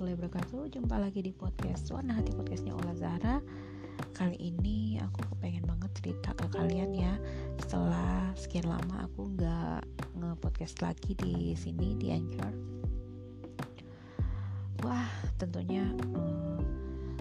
[0.00, 0.62] warahmatullahi wabarakatuh.
[0.72, 3.36] Jumpa lagi di podcast Warna Hati Podcastnya Ola Zahra.
[4.16, 7.20] Kali ini aku kepengen banget cerita ke kalian ya.
[7.60, 9.84] Setelah sekian lama aku nggak
[10.16, 12.48] nge-podcast lagi di sini di Anchor.
[14.88, 15.84] Wah tentunya
[16.16, 16.64] um,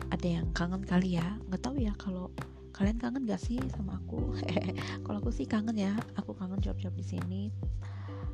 [0.07, 1.35] ada yang kangen kali ya.
[1.51, 2.31] Nggak tahu ya kalau
[2.71, 4.39] kalian kangen gak sih sama aku?
[5.03, 5.99] Kalau aku sih kangen ya.
[6.15, 7.51] Aku kangen job-job di sini.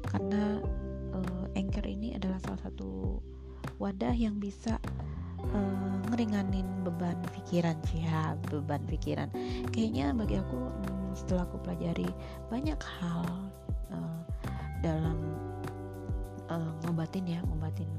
[0.06, 0.55] Karena
[3.78, 4.80] wadah yang bisa
[5.52, 9.30] uh, ngeringanin beban pikiran sih ya beban pikiran.
[9.74, 12.08] Kayaknya bagi aku um, setelah aku pelajari
[12.52, 13.24] banyak hal
[13.92, 14.20] uh,
[14.84, 15.18] dalam
[16.50, 17.90] uh, ngobatin ya ngobatin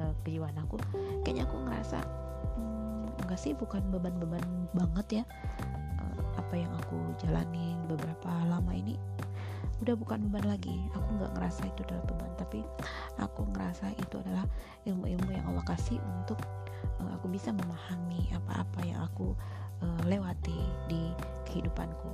[0.00, 0.80] uh, kejiwaan aku
[1.26, 1.98] kayaknya aku ngerasa
[3.20, 4.42] enggak sih bukan beban-beban
[4.72, 5.24] banget ya
[6.00, 8.96] uh, apa yang aku jalani beberapa lama ini
[9.80, 10.76] udah bukan beban lagi.
[10.96, 12.60] Aku nggak ngerasa itu adalah beban tapi
[13.20, 14.44] aku ngerasa itu adalah
[14.88, 16.40] ilmu-ilmu yang Allah kasih untuk
[16.98, 19.36] uh, aku bisa memahami apa-apa yang aku
[19.84, 21.12] uh, lewati di
[21.46, 22.10] kehidupanku.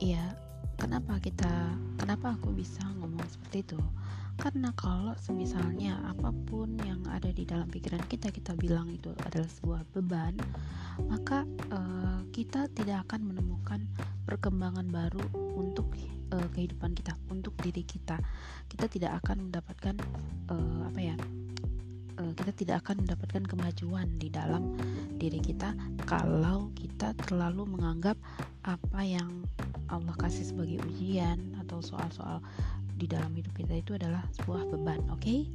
[0.00, 0.49] Iya
[0.80, 3.80] kenapa kita kenapa aku bisa ngomong seperti itu?
[4.40, 9.44] Karena kalau semisalnya apa pun yang ada di dalam pikiran kita kita bilang itu adalah
[9.46, 10.32] sebuah beban
[11.12, 13.84] maka uh, kita tidak akan menemukan
[14.24, 15.20] perkembangan baru
[15.60, 15.92] untuk
[16.32, 18.16] uh, kehidupan kita untuk diri kita.
[18.64, 19.94] Kita tidak akan mendapatkan
[20.48, 21.16] uh, apa ya
[22.20, 24.76] kita tidak akan mendapatkan kemajuan di dalam
[25.16, 25.72] diri kita
[26.04, 28.16] kalau kita terlalu menganggap
[28.64, 29.48] apa yang
[29.88, 32.44] Allah kasih sebagai ujian atau soal-soal
[33.00, 35.20] di dalam hidup kita itu adalah sebuah beban, oke?
[35.24, 35.48] Okay?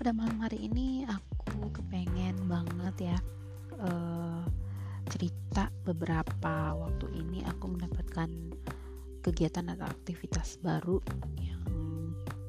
[0.00, 3.18] Pada malam hari ini aku kepengen banget ya
[3.82, 4.46] uh,
[5.10, 8.30] cerita beberapa waktu ini aku mendapatkan
[9.20, 11.02] kegiatan atau aktivitas baru
[11.36, 11.64] yang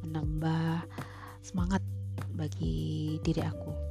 [0.05, 0.85] menambah
[1.41, 1.81] semangat
[2.37, 3.88] bagi diri aku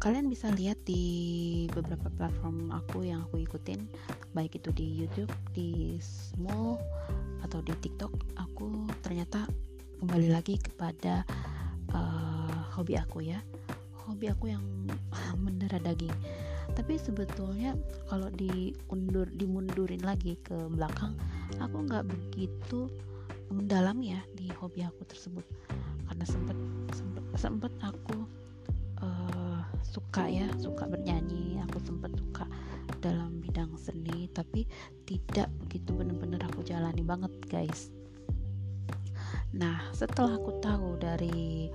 [0.00, 3.84] kalian bisa lihat di beberapa platform aku yang aku ikutin
[4.32, 6.80] baik itu di YouTube, di Small
[7.44, 8.08] atau di TikTok
[8.40, 9.44] aku ternyata
[10.00, 11.20] kembali lagi kepada
[11.92, 13.44] uh, hobi aku ya.
[14.08, 14.64] Hobi aku yang
[15.44, 16.16] mendarah daging.
[16.72, 17.76] Tapi sebetulnya
[18.08, 21.12] kalau diundur dimundurin lagi ke belakang
[21.60, 22.88] aku nggak begitu
[23.52, 25.44] mendalam ya di hobi aku tersebut.
[26.08, 26.56] Karena sempet
[26.96, 28.39] sempet sempet aku
[30.10, 31.62] suka ya suka bernyanyi.
[31.70, 32.42] Aku sempat suka
[32.98, 34.66] dalam bidang seni tapi
[35.06, 37.94] tidak begitu benar-benar aku jalani banget guys.
[39.54, 41.70] Nah setelah aku tahu dari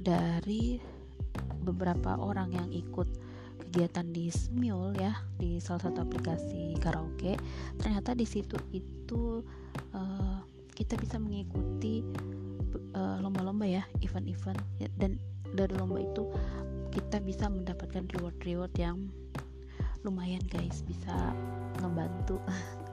[0.00, 0.80] dari
[1.60, 3.04] beberapa orang yang ikut
[3.68, 7.36] kegiatan di Smule ya di salah satu aplikasi karaoke
[7.76, 9.44] ternyata di situ itu
[9.92, 10.40] uh,
[10.72, 12.00] kita bisa mengikuti
[12.96, 15.20] eh, lomba-lomba uh, ya event-event ya, dan
[15.56, 16.28] dari lomba itu
[16.92, 19.08] kita bisa mendapatkan reward-reward yang
[20.04, 20.84] lumayan guys.
[20.84, 21.12] Bisa
[21.80, 22.36] ngebantu.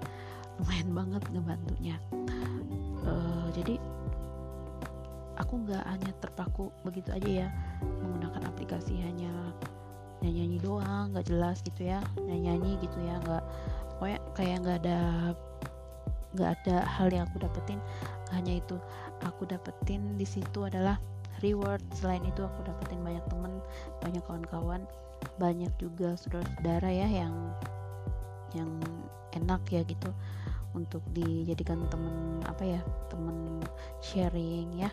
[0.63, 1.96] Lumayan banget ngebantunya.
[3.03, 3.75] Uh, jadi
[5.35, 7.47] aku nggak hanya terpaku begitu aja ya
[7.81, 9.34] menggunakan aplikasi hanya
[10.24, 13.44] nyanyi nyanyi doang nggak jelas gitu ya nyanyi nyanyi gitu ya nggak
[13.97, 15.00] pokoknya kayak nggak ada
[16.34, 17.80] nggak ada hal yang aku dapetin.
[18.34, 18.75] Hanya itu
[19.22, 20.97] aku dapetin di situ adalah
[21.44, 21.84] reward.
[21.92, 23.59] Selain itu aku dapetin banyak temen
[24.00, 24.81] banyak kawan-kawan
[25.36, 27.36] banyak juga saudara-saudara ya yang
[28.56, 28.72] yang
[29.34, 30.14] enak ya gitu
[30.74, 32.81] untuk dijadikan temen apa ya
[33.12, 33.62] temen
[34.00, 34.90] sharing ya.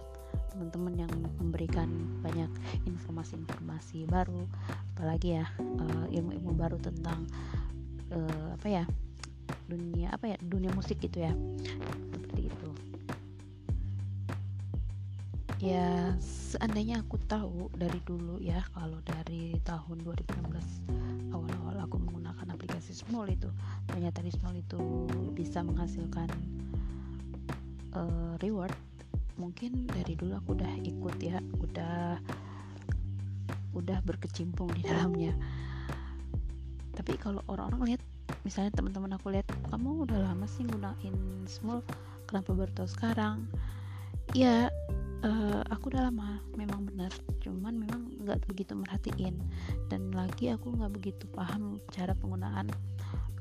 [0.50, 1.88] Teman-teman yang memberikan
[2.22, 2.50] banyak
[2.86, 4.46] informasi-informasi baru
[4.94, 7.26] apalagi ya uh, ilmu-ilmu baru tentang
[8.14, 8.84] uh, apa ya
[9.66, 11.32] dunia apa ya dunia musik gitu ya.
[12.14, 12.69] Seperti itu
[15.60, 22.96] ya seandainya aku tahu dari dulu ya kalau dari tahun 2016 awal-awal aku menggunakan aplikasi
[22.96, 23.52] Small itu
[23.84, 25.04] ternyata di Small itu
[25.36, 26.32] bisa menghasilkan
[27.92, 28.72] uh, reward.
[29.36, 32.16] Mungkin dari dulu aku udah ikut ya udah
[33.76, 35.36] udah berkecimpung di dalamnya.
[36.96, 38.02] Tapi kalau orang-orang lihat
[38.48, 41.84] misalnya teman-teman aku lihat kamu udah lama sih gunain Small
[42.24, 43.44] kenapa baru sekarang?
[44.32, 44.72] Ya
[45.24, 49.36] uh, aku udah lama memang benar cuman memang nggak begitu merhatiin.
[49.88, 52.68] Dan lagi aku nggak begitu paham cara penggunaan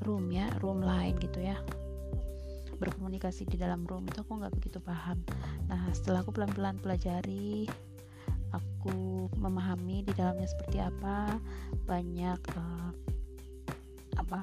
[0.03, 1.59] room ya room lain gitu ya.
[2.79, 5.19] Berkomunikasi di dalam room itu aku nggak begitu paham.
[5.67, 7.67] Nah setelah aku pelan-pelan pelajari
[8.49, 11.37] aku memahami di dalamnya seperti apa
[11.85, 12.89] banyak uh,
[14.17, 14.41] apa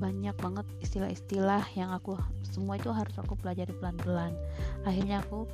[0.00, 2.16] banyak banget istilah-istilah yang aku
[2.48, 4.32] semua itu harus aku pelajari pelan-pelan.
[4.88, 5.44] Akhirnya aku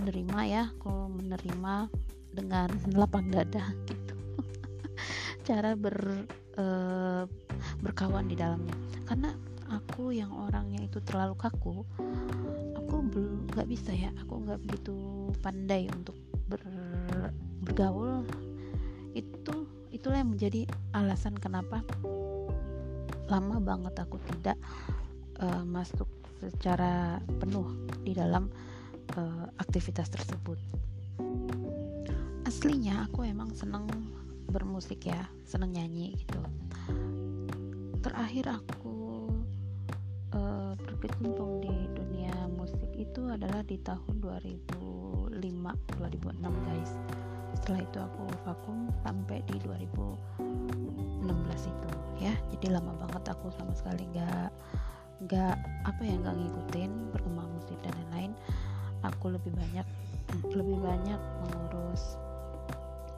[0.00, 1.74] menerima ya aku menerima
[2.32, 4.14] dengan lapang dada gitu.
[5.46, 6.26] Cara ber
[6.56, 7.28] uh,
[7.84, 8.72] berkawan di dalamnya.
[9.04, 9.30] Karena
[9.70, 11.86] aku yang orangnya itu terlalu kaku
[12.74, 14.94] aku belum nggak bisa ya aku nggak begitu
[15.44, 16.18] pandai untuk
[16.50, 16.58] ber,
[17.62, 18.26] bergaul.
[19.14, 21.86] Itu itulah yang menjadi alasan kenapa
[23.30, 24.58] lama banget aku tidak
[25.38, 26.10] uh, masuk
[26.42, 27.70] secara penuh
[28.02, 28.50] di dalam
[29.16, 30.58] uh, aktivitas tersebut.
[32.46, 33.86] Aslinya aku emang seneng
[34.50, 36.42] bermusik ya seneng nyanyi gitu.
[38.02, 39.30] Terakhir aku
[40.34, 46.92] uh, berkecimpung di dunia musik itu adalah di tahun 2005 2006 guys.
[47.54, 52.34] Setelah itu aku vakum sampai di 2016 itu ya.
[52.50, 54.50] Jadi lama banget aku sama sekali nggak
[55.20, 58.32] nggak apa ya nggak ngikutin perkembangan musik dan lain-lain
[59.04, 59.86] aku lebih banyak
[60.54, 62.16] lebih banyak mengurus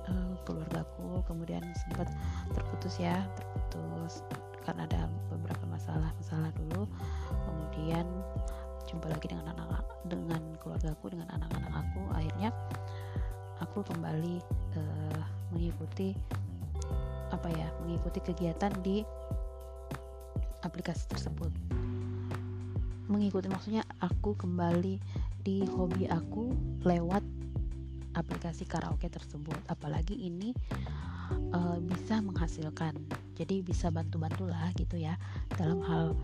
[0.09, 1.21] uh, keluargaku.
[1.29, 2.09] Kemudian sempat
[2.57, 3.21] terputus ya
[3.71, 4.25] terputus
[4.63, 6.89] karena ada beberapa masalah-masalah dulu.
[7.31, 8.07] Kemudian
[8.87, 12.03] jumpa lagi dengan anak dengan keluargaku dengan anak-anak aku.
[12.17, 12.51] Akhirnya
[13.63, 14.37] aku kembali
[14.77, 15.23] uh,
[15.55, 16.17] mengikuti
[17.33, 19.01] apa ya mengikuti kegiatan di
[20.63, 21.51] aplikasi tersebut.
[23.11, 24.97] Mengikuti maksudnya aku kembali
[25.43, 26.55] di hobi aku
[26.87, 27.23] lewat
[28.15, 29.59] aplikasi karaoke tersebut.
[29.67, 30.55] Apalagi ini
[31.55, 32.95] uh, bisa menghasilkan
[33.35, 35.19] jadi bisa bantu-bantu lah gitu ya
[35.59, 36.15] dalam hal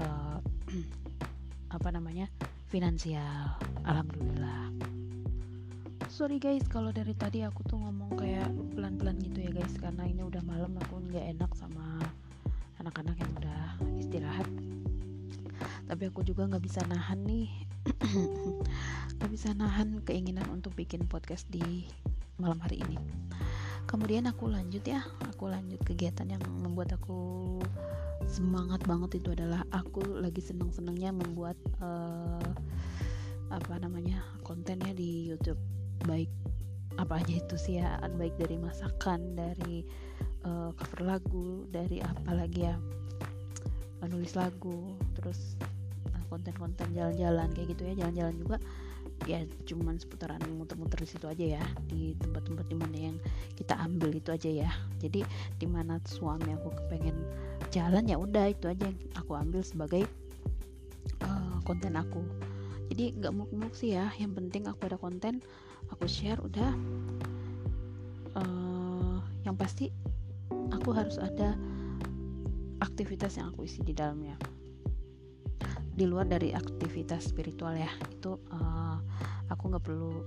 [0.00, 0.38] uh,
[1.76, 2.28] apa namanya
[2.72, 3.60] finansial.
[3.84, 4.72] Alhamdulillah.
[6.12, 10.20] Sorry guys kalau dari tadi aku tuh ngomong kayak pelan-pelan gitu ya guys karena ini
[10.20, 12.00] udah malam aku nggak enak sama
[12.80, 13.62] anak-anak yang udah
[13.96, 14.48] istirahat.
[15.88, 17.71] Tapi aku juga nggak bisa nahan nih
[19.18, 21.86] nggak bisa nahan keinginan untuk bikin podcast di
[22.38, 22.98] malam hari ini.
[23.90, 25.02] Kemudian aku lanjut ya.
[25.34, 27.58] Aku lanjut kegiatan yang membuat aku
[28.30, 32.46] semangat banget itu adalah aku lagi seneng-senengnya membuat uh,
[33.50, 35.58] apa namanya kontennya di YouTube.
[36.06, 36.30] Baik
[37.00, 39.80] apa aja itu sih ya baik dari masakan dari
[40.44, 42.76] uh, cover lagu dari apa lagi ya
[44.04, 45.56] menulis lagu terus
[46.32, 48.56] konten-konten jalan-jalan kayak gitu ya jalan-jalan juga.
[49.28, 53.16] Ya cuman seputaran muter-muter di situ aja ya di tempat-tempat di mana yang
[53.52, 54.70] kita ambil itu aja ya.
[54.96, 55.20] Jadi
[55.60, 57.20] di mana suami aku kepengen
[57.68, 60.08] jalan ya udah itu aja yang aku ambil sebagai
[61.20, 62.24] uh, konten aku.
[62.88, 65.44] Jadi nggak muk-muk sih ya yang penting aku ada konten
[65.92, 66.72] aku share udah.
[68.32, 69.92] Uh, yang pasti
[70.72, 71.52] aku harus ada
[72.80, 74.34] aktivitas yang aku isi di dalamnya
[75.92, 77.90] di luar dari aktivitas spiritual ya.
[78.08, 78.96] Itu uh,
[79.52, 80.24] aku nggak perlu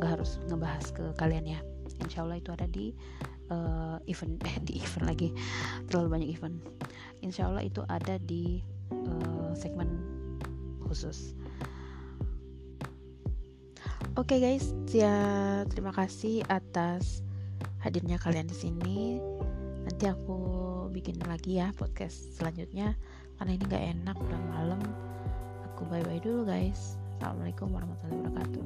[0.00, 1.60] nggak harus ngebahas ke kalian ya.
[2.02, 2.96] Insya Allah itu ada di
[3.52, 5.28] uh, event eh di event lagi.
[5.88, 6.56] Terlalu banyak event.
[7.22, 9.88] Insya Allah itu ada di uh, segmen
[10.88, 11.36] khusus.
[14.12, 15.16] Oke okay guys, ya
[15.72, 17.24] terima kasih atas
[17.80, 19.16] hadirnya kalian di sini.
[19.88, 20.36] Nanti aku
[20.92, 22.92] bikin lagi ya podcast selanjutnya
[23.42, 24.78] karena ini gak enak udah malam.
[25.74, 26.94] Aku bye bye dulu guys.
[27.18, 28.64] Assalamualaikum warahmatullahi wabarakatuh